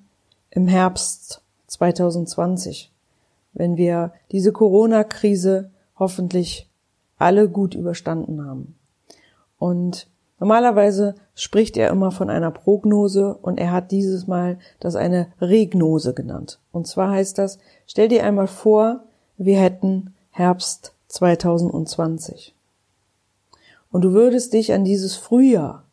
im 0.50 0.66
Herbst 0.66 1.40
2020, 1.68 2.90
wenn 3.52 3.76
wir 3.76 4.12
diese 4.32 4.50
Corona-Krise 4.50 5.70
hoffentlich 5.96 6.68
alle 7.16 7.48
gut 7.48 7.76
überstanden 7.76 8.44
haben. 8.44 8.74
Und 9.56 10.08
normalerweise 10.40 11.14
spricht 11.36 11.76
er 11.76 11.90
immer 11.90 12.10
von 12.10 12.28
einer 12.28 12.50
Prognose 12.50 13.34
und 13.34 13.60
er 13.60 13.70
hat 13.70 13.92
dieses 13.92 14.26
Mal 14.26 14.58
das 14.80 14.96
eine 14.96 15.28
Regnose 15.40 16.12
genannt. 16.12 16.58
Und 16.72 16.88
zwar 16.88 17.10
heißt 17.10 17.38
das, 17.38 17.58
stell 17.86 18.08
dir 18.08 18.24
einmal 18.24 18.48
vor, 18.48 19.04
wir 19.36 19.60
hätten 19.60 20.14
Herbst 20.30 20.92
2020. 21.06 22.54
Und 23.92 24.02
du 24.02 24.12
würdest 24.12 24.52
dich 24.52 24.72
an 24.72 24.84
dieses 24.84 25.16
Frühjahr, 25.16 25.84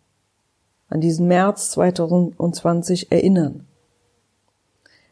an 0.90 1.02
diesen 1.02 1.28
März 1.28 1.72
2020 1.72 3.12
erinnern. 3.12 3.68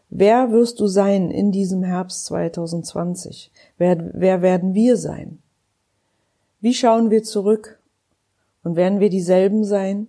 Wer 0.10 0.52
wirst 0.52 0.80
du 0.80 0.88
sein 0.88 1.32
in 1.32 1.52
diesem 1.52 1.84
Herbst 1.84 2.26
2020? 2.26 3.52
Wer, 3.78 4.12
wer 4.14 4.42
werden 4.42 4.74
wir 4.74 4.98
sein? 4.98 5.40
Wie 6.62 6.74
schauen 6.74 7.10
wir 7.10 7.24
zurück? 7.24 7.80
Und 8.66 8.76
werden 8.76 9.00
wir 9.00 9.10
dieselben 9.10 9.64
sein 9.64 10.08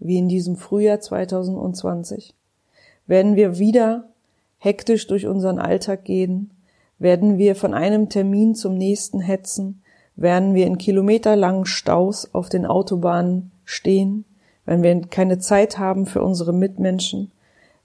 wie 0.00 0.18
in 0.18 0.28
diesem 0.28 0.56
Frühjahr 0.56 1.00
2020? 1.00 2.34
Werden 3.06 3.36
wir 3.36 3.60
wieder 3.60 4.08
hektisch 4.58 5.06
durch 5.06 5.26
unseren 5.28 5.60
Alltag 5.60 6.04
gehen? 6.04 6.50
Werden 6.98 7.38
wir 7.38 7.54
von 7.54 7.74
einem 7.74 8.08
Termin 8.08 8.56
zum 8.56 8.76
nächsten 8.76 9.20
hetzen? 9.20 9.82
Werden 10.16 10.52
wir 10.52 10.66
in 10.66 10.78
kilometerlangen 10.78 11.64
Staus 11.64 12.28
auf 12.34 12.48
den 12.48 12.66
Autobahnen 12.66 13.52
stehen? 13.64 14.24
Wenn 14.64 14.82
wir 14.82 15.02
keine 15.02 15.38
Zeit 15.38 15.78
haben 15.78 16.06
für 16.06 16.22
unsere 16.22 16.52
Mitmenschen? 16.52 17.30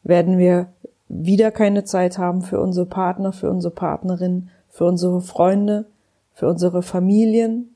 Werden 0.01 0.39
wir 0.39 0.74
wieder 1.10 1.51
keine 1.51 1.84
Zeit 1.84 2.17
haben 2.17 2.41
für 2.41 2.60
unsere 2.60 2.88
Partner, 2.88 3.34
für 3.34 3.51
unsere 3.51 3.74
Partnerin, 3.74 4.50
für 4.67 4.86
unsere 4.86 5.22
Freunde, 5.22 5.86
für 6.34 6.48
unsere 6.48 6.81
Familien? 6.81 7.70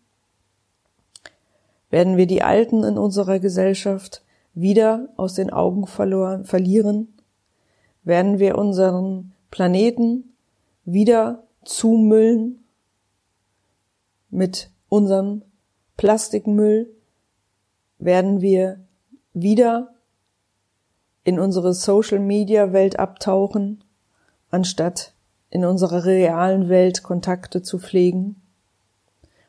Werden 1.95 2.17
wir 2.17 2.27
die 2.27 2.43
Alten 2.43 2.83
in 2.83 2.97
unserer 2.97 3.39
Gesellschaft 3.39 4.21
wieder 4.53 5.07
aus 5.15 5.33
den 5.33 5.49
Augen 5.49 5.87
verloren, 5.87 6.43
verlieren? 6.43 7.13
Werden 8.03 8.37
wir 8.37 8.57
unseren 8.57 9.31
Planeten 9.49 10.35
wieder 10.83 11.43
zumüllen 11.63 12.65
mit 14.29 14.71
unserem 14.89 15.43
Plastikmüll? 15.95 16.93
Werden 17.97 18.41
wir 18.41 18.81
wieder 19.33 19.93
in 21.23 21.39
unsere 21.39 21.73
Social-Media-Welt 21.73 22.99
abtauchen, 22.99 23.85
anstatt 24.51 25.13
in 25.49 25.63
unserer 25.63 26.03
realen 26.03 26.67
Welt 26.67 27.03
Kontakte 27.03 27.61
zu 27.61 27.79
pflegen. 27.79 28.35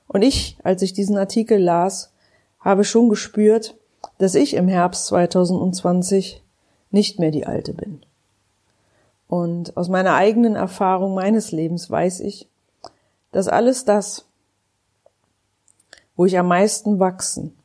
Und 0.07 0.23
ich, 0.23 0.59
als 0.63 0.83
ich 0.83 0.93
diesen 0.93 1.19
Artikel 1.19 1.59
las, 1.59 2.13
habe 2.67 2.83
schon 2.83 3.09
gespürt, 3.09 3.77
dass 4.19 4.35
ich 4.35 4.55
im 4.55 4.67
Herbst 4.67 5.07
2020 5.07 6.43
nicht 6.91 7.21
mehr 7.21 7.31
die 7.31 7.47
Alte 7.47 7.73
bin. 7.73 8.05
Und 9.29 9.77
aus 9.77 9.89
meiner 9.89 10.15
eigenen 10.15 10.57
Erfahrung 10.57 11.15
meines 11.15 11.53
Lebens 11.53 11.89
weiß 11.89 12.21
ich, 12.21 12.49
dass 13.31 13.47
alles 13.47 13.85
das, 13.85 14.27
wo 16.17 16.25
ich 16.25 16.37
am 16.39 16.49
meisten 16.49 16.99
wachsen 16.99 17.57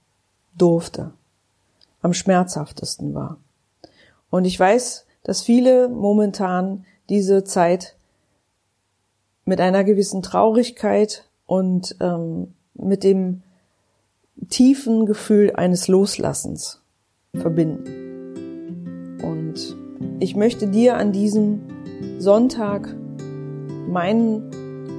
durfte, 0.56 1.12
am 2.04 2.14
schmerzhaftesten 2.14 3.16
war. 3.16 3.38
Und 4.30 4.46
ich 4.46 4.60
weiß, 4.60 5.08
dass 5.24 5.42
viele 5.42 5.90
momentan 5.90 6.86
diese 7.10 7.44
Zeit 7.44 7.96
mit 9.46 9.60
einer 9.60 9.84
gewissen 9.84 10.22
Traurigkeit 10.22 11.26
und 11.48 11.96
ähm, 12.02 12.54
mit 12.76 13.04
dem 13.04 13.42
tiefen 14.50 15.06
Gefühl 15.06 15.52
eines 15.56 15.88
Loslassens 15.88 16.82
verbinden. 17.36 19.20
Und 19.24 19.78
ich 20.20 20.36
möchte 20.36 20.68
dir 20.68 20.98
an 20.98 21.12
diesem 21.12 21.62
Sonntag 22.20 22.96
mein 23.88 24.44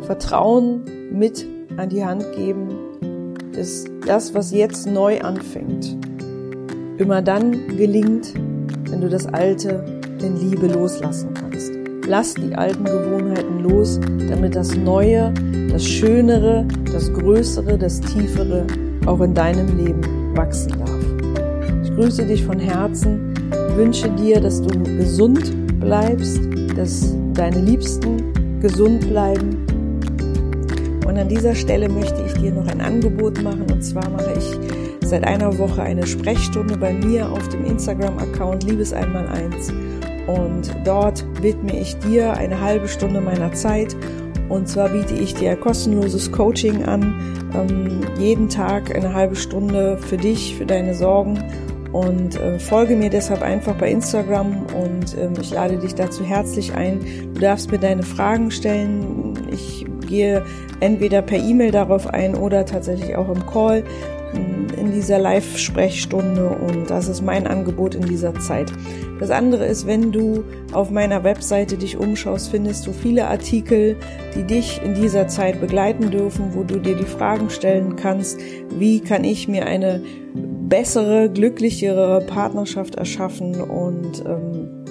Vertrauen 0.03 0.83
mit 1.13 1.47
an 1.77 1.89
die 1.89 2.05
Hand 2.05 2.25
geben, 2.37 2.69
dass 3.55 3.85
das, 4.07 4.35
was 4.35 4.53
jetzt 4.53 4.87
neu 4.87 5.21
anfängt, 5.21 5.97
immer 6.99 7.23
dann 7.23 7.77
gelingt, 7.77 8.35
wenn 8.91 9.01
du 9.01 9.09
das 9.09 9.27
Alte 9.27 9.85
in 10.23 10.37
Liebe 10.37 10.67
loslassen 10.67 11.35
kannst. 11.35 11.73
Lass 12.07 12.35
die 12.35 12.55
alten 12.55 12.85
Gewohnheiten 12.85 13.61
los, 13.61 14.01
damit 14.29 14.57
das 14.57 14.77
Neue, 14.77 15.33
das 15.71 15.85
Schönere, 15.85 16.67
das 16.93 17.13
Größere, 17.13 17.79
das 17.79 18.01
Tiefere 18.01 18.67
auch 19.07 19.21
in 19.21 19.35
deinem 19.35 19.77
Leben 19.77 20.37
wachsen 20.37 20.73
darf. 20.79 20.91
Ich 21.85 21.95
grüße 21.95 22.25
dich 22.27 22.45
von 22.45 22.59
Herzen, 22.59 23.35
wünsche 23.77 24.11
dir, 24.11 24.41
dass 24.41 24.63
du 24.63 24.79
gesund 24.97 25.53
bleibst, 25.81 26.41
dass 26.77 27.15
deine 27.35 27.61
Liebsten 27.61 28.61
gesund 28.61 29.09
bleiben. 29.09 29.67
Und 31.07 31.19
an 31.19 31.29
dieser 31.29 31.55
Stelle 31.55 31.89
möchte 31.89 32.23
ich 32.27 32.33
dir 32.35 32.53
noch 32.53 32.67
ein 32.69 32.81
Angebot 32.81 33.43
machen. 33.43 33.67
Und 33.71 33.83
zwar 33.83 34.09
mache 34.09 34.33
ich 34.39 34.59
seit 35.07 35.25
einer 35.25 35.59
Woche 35.59 35.83
eine 35.83 36.07
Sprechstunde 36.07 36.77
bei 36.77 36.93
mir 36.93 37.31
auf 37.31 37.47
dem 37.49 37.67
Instagram-Account 37.67 38.65
Liebes 38.65 38.93
einmal 38.93 39.27
eins. 39.29 39.73
Und 40.27 40.75
dort 40.85 41.25
widme 41.43 41.79
ich 41.79 41.99
dir 41.99 42.33
eine 42.35 42.61
halbe 42.61 42.89
Stunde 42.89 43.21
meiner 43.21 43.53
Zeit. 43.53 43.97
Und 44.53 44.69
zwar 44.69 44.91
biete 44.91 45.15
ich 45.15 45.35
dir 45.35 45.57
kostenloses 45.57 46.31
Coaching 46.31 46.85
an, 46.85 47.15
ähm, 47.55 48.03
jeden 48.19 48.51
Tag 48.51 48.95
eine 48.95 49.15
halbe 49.15 49.35
Stunde 49.35 49.97
für 49.97 50.19
dich, 50.19 50.57
für 50.57 50.67
deine 50.67 50.95
Sorgen. 50.95 51.43
Und 51.91 52.39
äh, 52.39 52.59
folge 52.59 52.95
mir 52.95 53.09
deshalb 53.09 53.41
einfach 53.41 53.75
bei 53.77 53.91
Instagram 53.91 54.67
und 54.75 55.17
ähm, 55.17 55.33
ich 55.41 55.53
lade 55.53 55.79
dich 55.79 55.95
dazu 55.95 56.23
herzlich 56.23 56.75
ein. 56.75 57.01
Du 57.33 57.41
darfst 57.41 57.71
mir 57.71 57.79
deine 57.79 58.03
Fragen 58.03 58.51
stellen. 58.51 59.39
Ich 59.51 59.87
gehe 60.07 60.45
entweder 60.81 61.23
per 61.23 61.39
E-Mail 61.39 61.71
darauf 61.71 62.07
ein 62.07 62.35
oder 62.35 62.67
tatsächlich 62.67 63.17
auch 63.17 63.31
im 63.31 63.47
Call 63.47 63.85
in 64.83 64.93
dieser 64.93 65.21
Live-Sprechstunde 65.21 66.49
und 66.49 66.91
das 66.91 67.09
ist 67.09 67.23
mein 67.23 67.47
Angebot 67.47 67.95
in 67.95 68.03
dieser 68.03 68.35
Zeit. 68.41 68.73
Das 69.21 69.31
andere 69.31 69.65
ist, 69.67 69.87
wenn 69.87 70.11
du 70.11 70.43
auf 70.73 70.91
meiner 70.91 71.23
Webseite 71.23 71.77
dich 71.77 71.97
umschaust, 71.97 72.51
findest 72.51 72.85
du 72.89 72.93
viele 72.93 73.29
Artikel, 73.29 73.97
die 74.35 74.43
dich 74.43 74.81
in 74.85 74.95
dieser 74.95 75.29
Zeit 75.29 75.61
begleiten 75.61 76.11
dürfen, 76.11 76.55
wo 76.55 76.65
du 76.65 76.81
dir 76.81 76.97
die 76.97 77.05
Fragen 77.05 77.49
stellen 77.49 77.95
kannst, 77.95 78.41
wie 78.77 78.99
kann 78.99 79.23
ich 79.23 79.47
mir 79.47 79.67
eine 79.67 80.03
bessere, 80.35 81.31
glücklichere 81.31 82.23
Partnerschaft 82.27 82.97
erschaffen 82.97 83.61
und 83.61 84.25
ähm, 84.27 84.83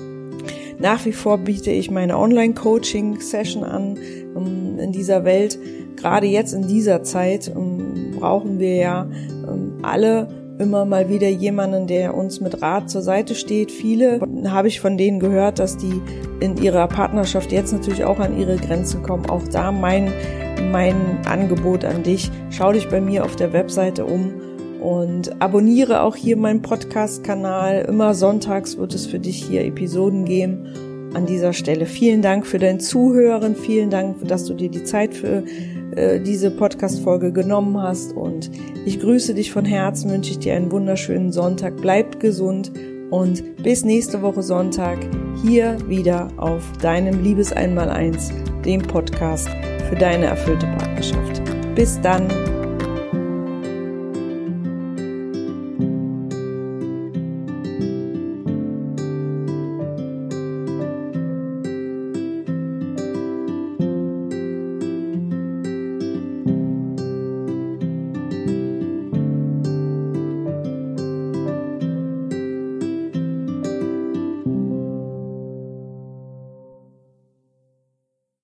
nach 0.80 1.06
wie 1.06 1.12
vor 1.12 1.38
biete 1.38 1.70
ich 1.70 1.92
meine 1.92 2.18
Online-Coaching-Session 2.18 3.64
an 3.64 3.98
um, 4.34 4.80
in 4.80 4.92
dieser 4.92 5.26
Welt. 5.26 5.60
Gerade 5.96 6.26
jetzt 6.26 6.54
in 6.54 6.68
dieser 6.68 7.04
Zeit 7.04 7.52
um, 7.54 8.12
brauchen 8.20 8.58
wir 8.60 8.76
ja 8.76 9.08
ähm, 9.48 9.71
alle 9.84 10.28
immer 10.60 10.86
mal 10.86 11.10
wieder 11.10 11.28
jemanden, 11.28 11.88
der 11.88 12.16
uns 12.16 12.40
mit 12.40 12.62
Rat 12.62 12.90
zur 12.90 13.02
Seite 13.02 13.34
steht. 13.36 13.72
Viele 13.72 14.20
habe 14.46 14.68
ich 14.68 14.80
von 14.80 14.98
denen 14.98 15.20
gehört, 15.20 15.60
dass 15.60 15.78
die 15.78 16.02
in 16.40 16.58
ihrer 16.58 16.88
Partnerschaft 16.88 17.52
jetzt 17.52 17.74
natürlich 17.74 18.04
auch 18.04 18.20
an 18.20 18.38
ihre 18.38 18.58
Grenzen 18.58 19.02
kommen. 19.02 19.28
Auch 19.30 19.48
da 19.48 19.72
mein, 19.72 20.12
mein 20.72 21.18
Angebot 21.26 21.84
an 21.84 22.04
dich. 22.04 22.30
Schau 22.52 22.74
dich 22.74 22.90
bei 22.90 23.02
mir 23.02 23.26
auf 23.26 23.36
der 23.36 23.54
Webseite 23.54 24.06
um 24.06 24.34
und 24.82 25.42
abonniere 25.42 26.02
auch 26.02 26.16
hier 26.16 26.38
meinen 26.38 26.62
Podcast-Kanal. 26.62 27.86
Immer 27.88 28.14
sonntags 28.14 28.78
wird 28.78 28.94
es 28.94 29.08
für 29.08 29.20
dich 29.20 29.44
hier 29.44 29.66
Episoden 29.66 30.26
geben. 30.26 31.12
An 31.14 31.26
dieser 31.26 31.54
Stelle 31.54 31.86
vielen 31.86 32.22
Dank 32.22 32.48
für 32.48 32.60
dein 32.60 32.80
Zuhören. 32.80 33.56
Vielen 33.56 33.90
Dank, 33.90 34.28
dass 34.28 34.46
du 34.46 34.54
dir 34.54 34.70
die 34.70 34.84
Zeit 34.84 35.14
für 35.14 35.44
äh, 35.96 36.20
diese 36.20 36.52
Podcast-Folge 36.52 37.32
genommen 37.32 37.82
hast. 37.82 38.14
Und 38.14 38.52
ich 38.86 39.00
grüße 39.00 39.34
dich 39.34 39.52
von 39.52 39.66
Herzen, 39.66 40.12
wünsche 40.12 40.32
ich 40.32 40.40
dir 40.40 40.56
einen 40.56 40.72
wunderschönen 40.72 41.32
Sonntag. 41.32 41.78
Bleib 41.82 42.20
gesund 42.20 42.72
und 43.10 43.58
bis 43.58 43.84
nächste 43.84 44.22
Woche 44.22 44.42
Sonntag 44.42 44.98
hier 45.44 45.78
wieder 45.88 46.30
auf 46.38 46.64
deinem 46.82 47.24
Liebes 47.24 47.52
Einmaleins, 47.52 48.32
dem 48.66 48.82
Podcast 48.82 49.50
für 49.90 49.96
deine 49.96 50.26
erfüllte 50.26 50.66
Partnerschaft. 50.68 51.42
Bis 51.76 52.00
dann. 52.02 52.51